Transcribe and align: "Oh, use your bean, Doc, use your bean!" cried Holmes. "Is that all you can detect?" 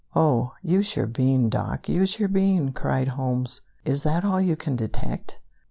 "Oh, 0.15 0.51
use 0.63 0.95
your 0.95 1.05
bean, 1.05 1.47
Doc, 1.47 1.87
use 1.87 2.17
your 2.17 2.27
bean!" 2.27 2.71
cried 2.73 3.07
Holmes. 3.09 3.61
"Is 3.85 4.01
that 4.01 4.25
all 4.25 4.41
you 4.41 4.55
can 4.55 4.75
detect?" 4.75 5.37